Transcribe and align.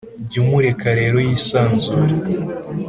jya 0.29 0.39
umureka 0.43 0.87
rero 0.99 1.17
yisanzure 1.27 2.13